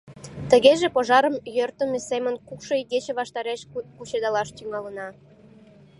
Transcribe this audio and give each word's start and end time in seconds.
—Тыгеже 0.49 0.87
пожарым 0.95 1.35
йӧртымӧ 1.55 1.99
семын 2.09 2.35
кукшо 2.47 2.73
игече 2.81 3.13
ваштареш 3.19 3.61
кучедалаш 3.95 4.49
тӱҥалына. 4.57 5.07